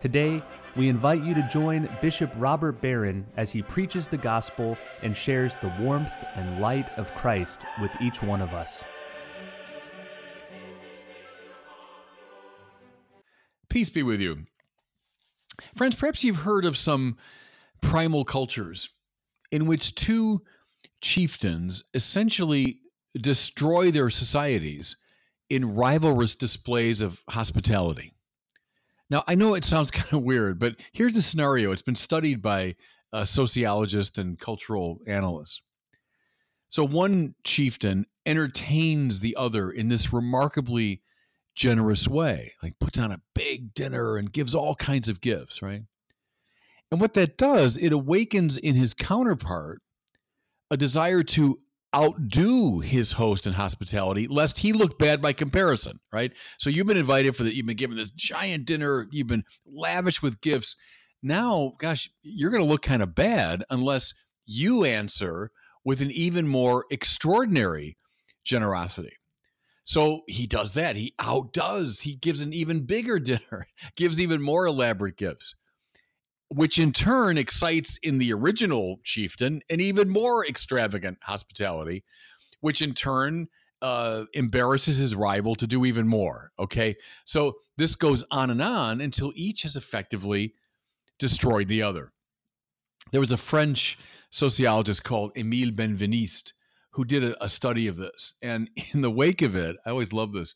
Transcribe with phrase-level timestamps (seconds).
[0.00, 0.42] Today,
[0.76, 5.56] we invite you to join Bishop Robert Barron as he preaches the gospel and shares
[5.56, 8.82] the warmth and light of Christ with each one of us.
[13.68, 14.46] Peace be with you.
[15.76, 17.18] Friends, perhaps you've heard of some
[17.82, 18.88] primal cultures
[19.52, 20.40] in which two
[21.02, 22.78] chieftains essentially
[23.20, 24.96] destroy their societies
[25.50, 28.14] in rivalrous displays of hospitality.
[29.10, 31.72] Now, I know it sounds kind of weird, but here's the scenario.
[31.72, 32.76] It's been studied by
[33.12, 35.62] uh, sociologists and cultural analysts.
[36.68, 41.02] So, one chieftain entertains the other in this remarkably
[41.56, 45.82] generous way, like puts on a big dinner and gives all kinds of gifts, right?
[46.92, 49.82] And what that does, it awakens in his counterpart
[50.70, 51.58] a desire to
[51.94, 56.32] outdo his host in hospitality, lest he look bad by comparison, right?
[56.58, 60.22] So you've been invited for that, you've been given this giant dinner, you've been lavish
[60.22, 60.76] with gifts.
[61.22, 64.14] Now, gosh, you're going to look kind of bad unless
[64.46, 65.50] you answer
[65.84, 67.96] with an even more extraordinary
[68.44, 69.16] generosity.
[69.84, 70.96] So he does that.
[70.96, 72.00] He outdoes.
[72.00, 73.66] He gives an even bigger dinner,
[73.96, 75.54] gives even more elaborate gifts
[76.50, 82.04] which in turn excites in the original chieftain an even more extravagant hospitality,
[82.60, 83.48] which in turn
[83.82, 86.50] uh, embarrasses his rival to do even more.
[86.58, 86.96] Okay.
[87.24, 90.54] So this goes on and on until each has effectively
[91.18, 92.12] destroyed the other.
[93.12, 93.98] There was a French
[94.30, 96.52] sociologist called Emile Benveniste
[96.92, 98.34] who did a, a study of this.
[98.42, 100.54] And in the wake of it, I always love this,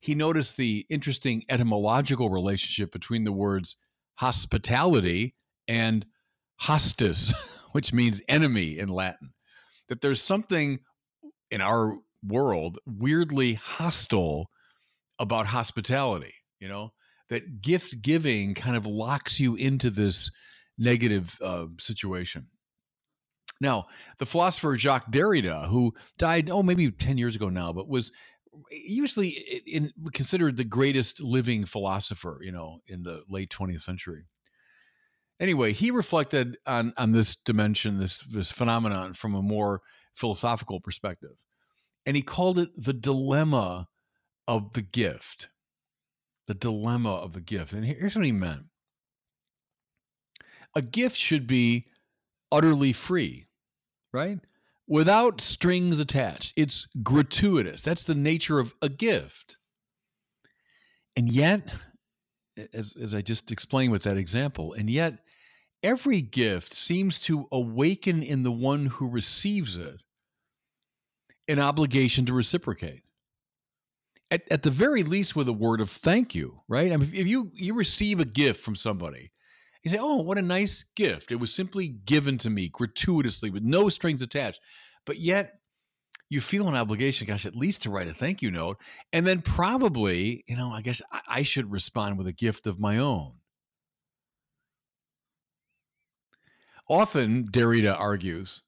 [0.00, 3.76] he noticed the interesting etymological relationship between the words
[4.16, 5.33] hospitality
[5.68, 6.04] and
[6.60, 7.34] hostis,
[7.72, 9.30] which means enemy in Latin.
[9.88, 10.80] That there's something
[11.50, 14.50] in our world weirdly hostile
[15.18, 16.92] about hospitality, you know,
[17.28, 20.30] that gift giving kind of locks you into this
[20.78, 22.46] negative uh, situation.
[23.60, 23.86] Now,
[24.18, 28.10] the philosopher Jacques Derrida, who died, oh, maybe 10 years ago now, but was
[28.70, 29.28] usually
[29.66, 34.24] in, considered the greatest living philosopher, you know, in the late 20th century.
[35.40, 39.80] Anyway, he reflected on on this dimension, this this phenomenon from a more
[40.14, 41.36] philosophical perspective.
[42.06, 43.88] And he called it the dilemma
[44.46, 45.48] of the gift.
[46.46, 47.72] The dilemma of the gift.
[47.72, 48.64] And here's what he meant.
[50.76, 51.86] A gift should be
[52.52, 53.46] utterly free,
[54.12, 54.38] right?
[54.86, 56.52] without strings attached.
[56.56, 57.82] It's gratuitous.
[57.82, 59.56] That's the nature of a gift.
[61.16, 61.62] And yet,
[62.72, 65.18] as, as I just explained with that example, and yet
[65.82, 70.00] every gift seems to awaken in the one who receives it
[71.48, 73.02] an obligation to reciprocate.
[74.30, 76.92] At, at the very least, with a word of thank you, right?
[76.92, 79.30] I mean, if you, you receive a gift from somebody,
[79.82, 81.30] you say, oh, what a nice gift.
[81.30, 84.60] It was simply given to me gratuitously with no strings attached.
[85.04, 85.58] But yet,
[86.30, 88.78] you feel an obligation, gosh, at least to write a thank you note.
[89.12, 92.98] And then probably, you know, I guess I should respond with a gift of my
[92.98, 93.32] own.
[96.88, 98.62] Often, Derrida argues,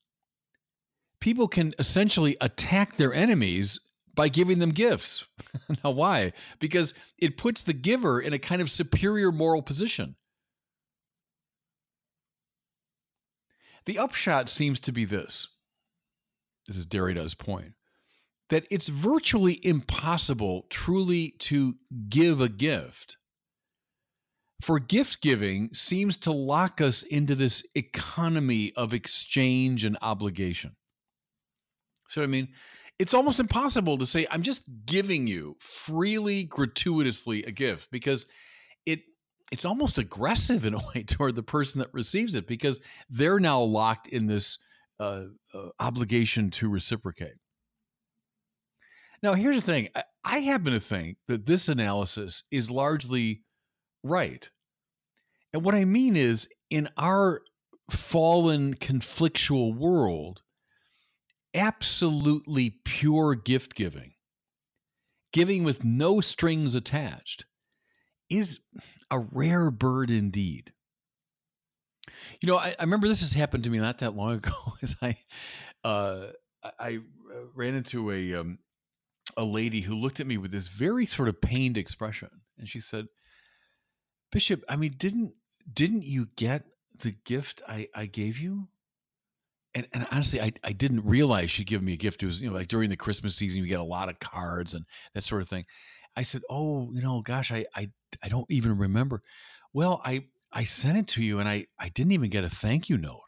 [1.20, 3.80] people can essentially attack their enemies
[4.14, 5.26] by giving them gifts.
[5.84, 6.32] now, why?
[6.58, 10.16] Because it puts the giver in a kind of superior moral position.
[13.84, 15.48] The upshot seems to be this
[16.66, 17.72] this is Derrida's point
[18.48, 21.74] that it's virtually impossible truly to
[22.08, 23.16] give a gift.
[24.62, 30.76] For gift giving seems to lock us into this economy of exchange and obligation.
[32.08, 32.48] So, I mean,
[32.98, 38.26] it's almost impossible to say, I'm just giving you freely, gratuitously a gift because
[38.86, 39.00] it
[39.52, 42.80] it's almost aggressive in a way toward the person that receives it because
[43.10, 44.58] they're now locked in this
[44.98, 45.24] uh,
[45.78, 47.34] obligation to reciprocate.
[49.22, 53.42] Now, here's the thing I, I happen to think that this analysis is largely
[54.02, 54.48] right.
[55.52, 57.42] And what I mean is, in our
[57.90, 60.42] fallen, conflictual world,
[61.54, 64.12] absolutely pure gift giving,
[65.32, 67.46] giving with no strings attached,
[68.28, 68.60] is
[69.10, 70.72] a rare bird indeed.
[72.40, 74.54] You know, I, I, remember this has happened to me not that long ago.
[74.82, 75.16] As I,
[75.84, 76.28] uh,
[76.78, 76.98] I
[77.54, 78.58] ran into a um,
[79.36, 82.80] a lady who looked at me with this very sort of pained expression, and she
[82.80, 83.06] said,
[84.30, 85.32] "Bishop, I mean, didn't
[85.72, 86.64] didn't you get
[87.00, 88.68] the gift I, I gave you?"
[89.74, 92.22] And, and honestly, I, I didn't realize she'd me a gift.
[92.22, 94.74] It was you know like during the Christmas season, you get a lot of cards
[94.74, 95.64] and that sort of thing.
[96.16, 97.90] I said, "Oh, you know, gosh, I I,
[98.22, 99.22] I don't even remember."
[99.74, 102.88] Well, I I sent it to you, and I I didn't even get a thank
[102.88, 103.20] you note.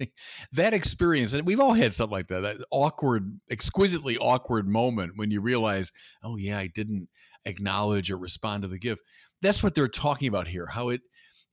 [0.52, 5.30] that experience, and we've all had something like that, that awkward, exquisitely awkward moment when
[5.30, 5.92] you realize,
[6.22, 7.08] oh yeah, I didn't
[7.44, 9.02] acknowledge or respond to the gift.
[9.42, 10.66] That's what they're talking about here.
[10.66, 11.02] How it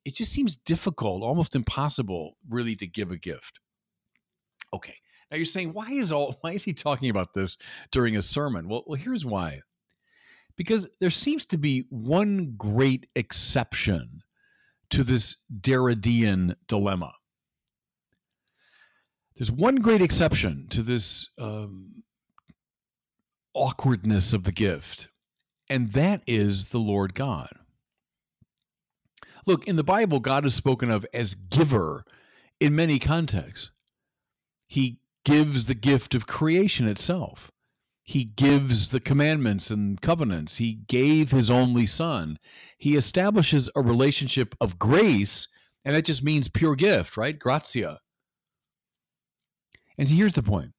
[0.04, 3.60] it just seems difficult, almost impossible, really, to give a gift.
[4.74, 4.96] Okay.
[5.32, 7.58] Now you're saying, why is all why is he talking about this
[7.92, 8.68] during a sermon?
[8.68, 9.62] Well, well, here's why
[10.58, 14.22] because there seems to be one great exception
[14.92, 17.14] to this Derridean dilemma.
[19.36, 22.04] There's one great exception to this um,
[23.54, 25.10] awkwardness of the gift,
[25.70, 27.50] and that is the Lord God.
[29.46, 32.06] Look, in the Bible, God is spoken of as giver
[32.60, 33.72] in many contexts.
[34.68, 37.52] He gives the gift of creation itself.
[38.08, 40.58] He gives the commandments and covenants.
[40.58, 42.38] He gave his only son.
[42.78, 45.48] He establishes a relationship of grace,
[45.84, 47.38] and that just means pure gift, right?
[47.38, 48.00] Gratia.
[49.98, 50.74] And here's the point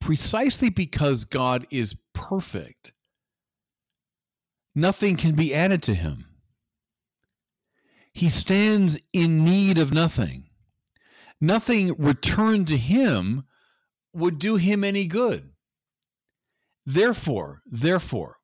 [0.00, 2.92] precisely because God is perfect,
[4.76, 6.26] nothing can be added to him.
[8.12, 10.44] He stands in need of nothing.
[11.40, 13.44] Nothing returned to him
[14.12, 15.49] would do him any good.
[16.92, 18.38] Therefore, therefore,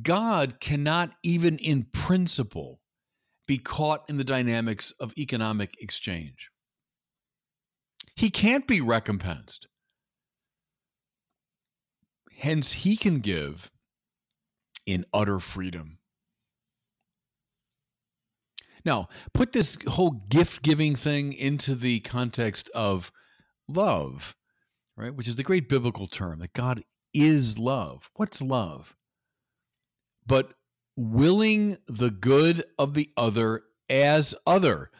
[0.00, 2.80] God cannot even in principle
[3.48, 6.50] be caught in the dynamics of economic exchange.
[8.14, 9.66] He can't be recompensed.
[12.38, 13.72] Hence, he can give
[14.86, 15.98] in utter freedom.
[18.84, 23.10] Now, put this whole gift giving thing into the context of
[23.66, 24.36] love,
[24.96, 25.12] right?
[25.12, 26.84] Which is the great biblical term that God
[27.14, 28.10] is love.
[28.14, 28.96] What's love?
[30.26, 30.54] But
[30.96, 34.90] willing the good of the other as other,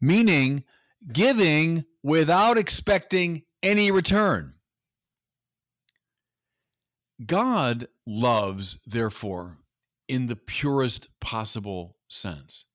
[0.00, 0.64] meaning
[1.12, 4.54] giving without expecting any return.
[7.24, 9.58] God loves, therefore,
[10.08, 12.66] in the purest possible sense.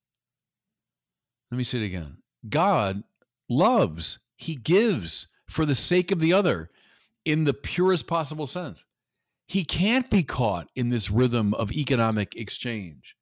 [1.52, 2.18] Let me say it again.
[2.48, 3.04] God
[3.50, 6.70] loves, He gives for the sake of the other
[7.26, 8.86] in the purest possible sense.
[9.48, 13.16] He can't be caught in this rhythm of economic exchange.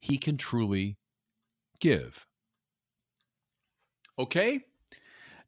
[0.00, 0.96] He can truly
[1.80, 2.26] give.
[4.18, 4.60] Okay?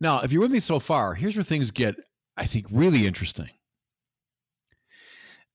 [0.01, 1.97] Now, if you're with me so far, here's where things get,
[2.37, 3.51] I think, really interesting.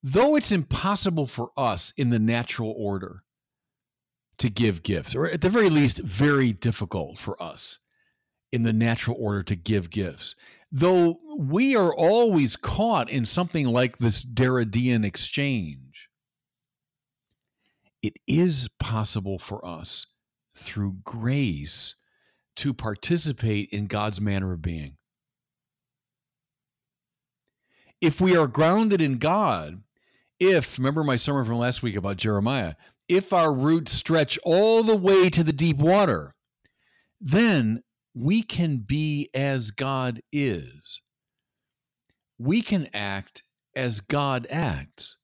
[0.04, 3.24] Though it's impossible for us in the natural order
[4.38, 7.80] to give gifts, or at the very least, very difficult for us
[8.52, 10.36] in the natural order to give gifts,
[10.76, 16.10] though we are always caught in something like this Derridean exchange,
[18.04, 20.08] it is possible for us
[20.54, 21.96] through grace
[22.58, 24.98] to participate in God's manner of being.
[28.02, 29.82] If we are grounded in God,
[30.42, 32.76] if, remember my sermon from last week about Jeremiah,
[33.08, 36.36] if our roots stretch all the way to the deep water,
[37.22, 37.82] then
[38.16, 41.02] we can be as God is.
[42.40, 43.44] We can act
[43.76, 45.18] as God acts.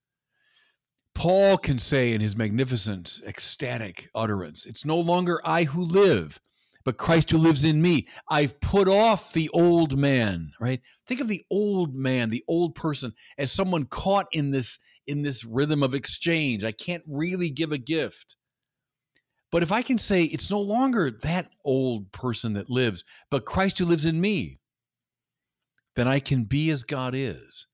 [1.16, 6.40] Paul can say in his magnificent, ecstatic utterance, It's no longer I who live,
[6.84, 8.08] but Christ who lives in me.
[8.30, 10.82] I've put off the old man, right?
[11.08, 15.44] Think of the old man, the old person, as someone caught in this in this
[15.44, 16.64] rhythm of exchange.
[16.64, 18.36] I can't really give a gift.
[19.52, 23.80] But if I can say it's no longer that old person that lives, but Christ
[23.80, 24.60] who lives in me,
[25.96, 27.68] then I can be as God is.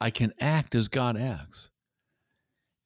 [0.00, 1.70] I can act as God acts.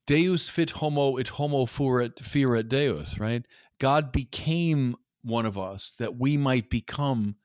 [0.06, 3.44] Deus fit homo et homo fuerit fieret Deus, right?
[3.78, 7.36] God became one of us that we might become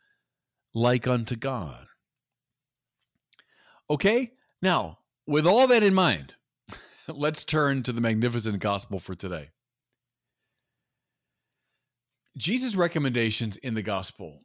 [0.73, 1.85] like unto God.
[3.89, 4.31] Okay?
[4.61, 6.37] Now, with all that in mind,
[7.07, 9.49] let's turn to the magnificent gospel for today.
[12.37, 14.41] Jesus' recommendations in the gospel,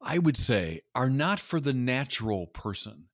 [0.00, 3.08] I would say, are not for the natural person,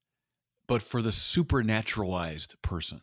[0.67, 3.01] but for the supernaturalized person.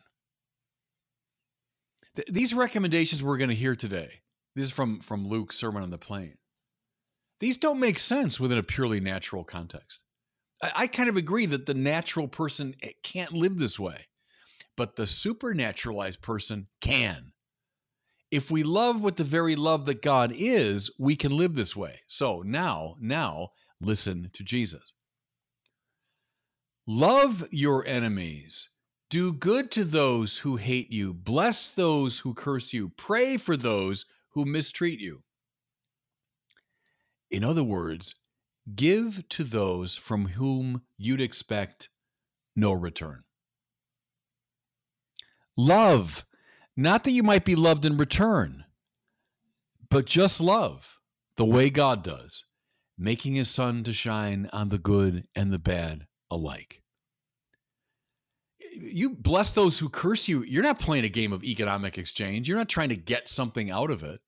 [2.15, 4.21] Th- these recommendations we're going to hear today,
[4.55, 6.35] this is from, from Luke's Sermon on the Plain.
[7.39, 10.01] these don't make sense within a purely natural context.
[10.61, 14.07] I, I kind of agree that the natural person eh, can't live this way,
[14.75, 17.31] but the supernaturalized person can.
[18.31, 22.01] If we love with the very love that God is, we can live this way.
[22.07, 23.49] So now, now,
[23.81, 24.93] listen to Jesus.
[26.85, 28.69] Love your enemies.
[29.09, 31.13] Do good to those who hate you.
[31.13, 32.89] Bless those who curse you.
[32.89, 35.23] Pray for those who mistreat you.
[37.31, 38.15] In other words,
[38.75, 41.89] give to those from whom you'd expect
[42.55, 43.23] no return.
[45.57, 46.25] Love,
[46.79, 48.63] not that you might be loved in return,
[49.89, 50.97] but just love
[51.35, 52.45] the way God does,
[52.97, 56.81] making his sun to shine on the good and the bad alike.
[58.73, 60.43] You bless those who curse you.
[60.43, 62.47] You're not playing a game of economic exchange.
[62.47, 64.21] You're not trying to get something out of it.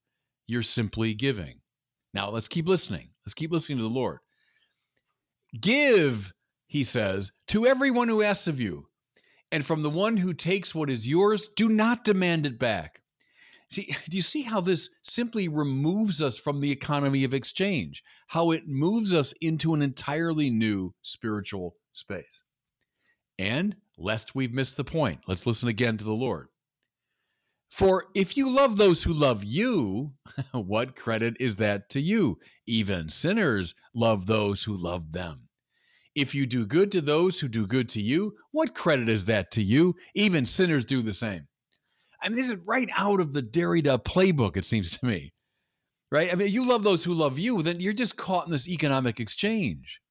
[0.48, 1.60] You're simply giving.
[2.14, 3.10] Now, let's keep listening.
[3.26, 4.20] Let's keep listening to the Lord.
[5.60, 6.34] Give,
[6.68, 8.88] he says, to everyone who asks of you.
[9.52, 13.02] And from the one who takes what is yours, do not demand it back.
[13.70, 18.04] See, do you see how this simply removes us from the economy of exchange?
[18.28, 22.44] How it moves us into an entirely new spiritual space.
[23.40, 26.48] And lest we've missed the point, let's listen again to the Lord.
[27.72, 30.12] For if you love those who love you,
[30.52, 32.38] what credit is that to you?
[32.68, 35.48] Even sinners love those who love them.
[36.16, 39.52] If you do good to those who do good to you, what credit is that
[39.52, 39.96] to you?
[40.14, 41.48] Even sinners do the same.
[42.22, 45.34] I mean, this is right out of the Derrida playbook, it seems to me.
[46.12, 46.32] Right?
[46.32, 49.20] I mean, you love those who love you, then you're just caught in this economic
[49.20, 50.02] exchange.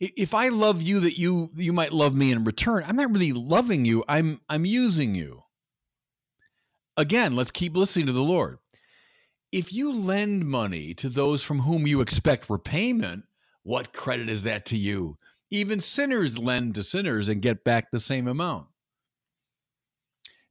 [0.00, 3.32] If I love you that you you might love me in return, I'm not really
[3.32, 4.04] loving you.
[4.06, 5.42] I'm I'm using you.
[6.96, 8.58] Again, let's keep listening to the Lord.
[9.50, 13.24] If you lend money to those from whom you expect repayment,
[13.62, 15.18] what credit is that to you?
[15.50, 18.66] Even sinners lend to sinners and get back the same amount.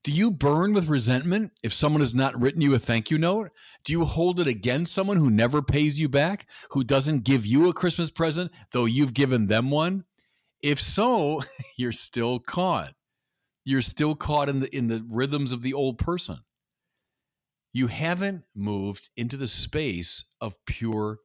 [0.03, 3.51] Do you burn with resentment if someone has not written you a thank you note?
[3.83, 7.67] Do you hold it against someone who never pays you back, who doesn't give you
[7.67, 10.05] a Christmas present, though you've given them one?
[10.63, 11.41] If so,
[11.77, 12.93] you're still caught.
[13.65, 16.39] You're still caught in the in the rhythms of the old person.
[17.73, 21.19] You haven't moved into the space of pure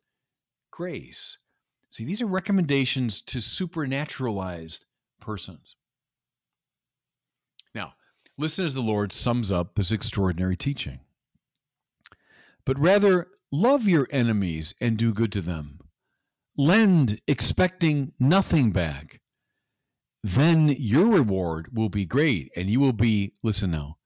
[0.73, 1.39] grace.
[1.93, 4.81] See, these are recommendations to supernaturalized
[5.21, 5.77] persons.
[7.75, 7.93] Now,
[8.39, 11.01] listen as the Lord sums up this extraordinary teaching.
[12.65, 15.81] But rather, love your enemies and do good to them.
[16.57, 19.21] Lend, expecting nothing back
[20.23, 23.97] then your reward will be great and you will be, listen now,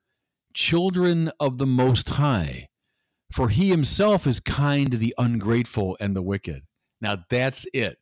[0.55, 2.69] children of the Most High,
[3.31, 6.63] for he himself is kind to the ungrateful and the wicked.
[7.01, 7.99] Now that's it.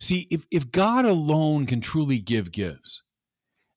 [0.00, 3.02] See, if, if God alone can truly give gives,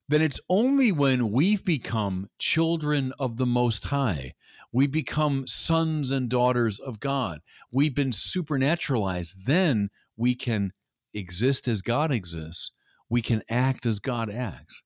[0.08, 4.34] then it's only when we've become children of the Most High,
[4.72, 10.72] we become sons and daughters of God, we've been supernaturalized, then we can
[11.14, 12.72] exist as God exists
[13.08, 14.82] we can act as God acts.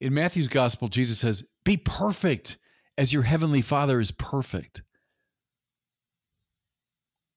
[0.00, 2.58] In Matthew's gospel, Jesus says, Be perfect
[2.98, 4.82] as your heavenly Father is perfect.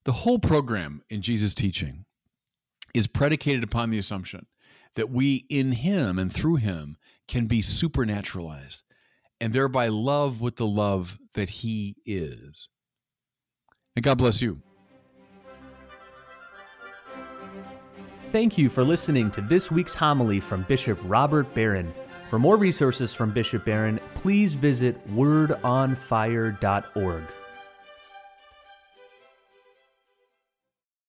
[0.09, 2.05] The whole program in Jesus' teaching
[2.95, 4.47] is predicated upon the assumption
[4.95, 6.97] that we, in Him and through Him,
[7.27, 8.81] can be supernaturalized
[9.39, 12.69] and thereby love with the love that He is.
[13.95, 14.63] And God bless you.
[18.29, 21.93] Thank you for listening to this week's homily from Bishop Robert Barron.
[22.29, 27.23] For more resources from Bishop Barron, please visit wordonfire.org.